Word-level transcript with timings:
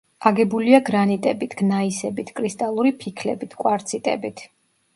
აგებულია 0.27 0.79
გრანიტებით, 0.87 1.53
გნაისებით, 1.59 2.33
კრისტალური 2.41 2.95
ფიქლებით, 3.05 3.57
კვარციტებით. 3.63 4.47